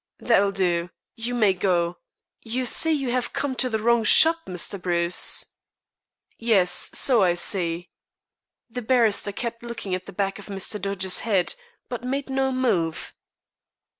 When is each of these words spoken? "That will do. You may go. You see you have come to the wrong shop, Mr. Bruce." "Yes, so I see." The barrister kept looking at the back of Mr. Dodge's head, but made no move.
"That 0.17 0.41
will 0.41 0.51
do. 0.51 0.89
You 1.15 1.35
may 1.35 1.53
go. 1.53 1.99
You 2.41 2.65
see 2.65 2.91
you 2.91 3.11
have 3.11 3.33
come 3.33 3.53
to 3.57 3.69
the 3.69 3.77
wrong 3.77 4.03
shop, 4.03 4.45
Mr. 4.47 4.81
Bruce." 4.81 5.45
"Yes, 6.39 6.89
so 6.91 7.21
I 7.21 7.35
see." 7.35 7.91
The 8.67 8.81
barrister 8.81 9.31
kept 9.31 9.61
looking 9.61 9.93
at 9.93 10.07
the 10.07 10.11
back 10.11 10.39
of 10.39 10.47
Mr. 10.47 10.81
Dodge's 10.81 11.19
head, 11.19 11.53
but 11.87 12.03
made 12.03 12.31
no 12.31 12.51
move. 12.51 13.13